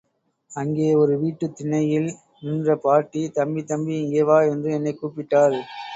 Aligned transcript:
அங்கே 0.51 0.93
ஒரு 0.93 1.19
வீட்டுத் 1.19 1.55
திண்ணையில் 1.55 2.09
நின்ற 2.39 2.75
பாட்டி 2.77 3.29
தம்பி, 3.29 3.63
தம்பி, 3.63 3.95
இங்கே 3.99 4.23
வா 4.23 4.41
என்று 4.45 4.71
என்னைக் 4.71 4.99
கூப்பிட்டாள். 4.99 5.57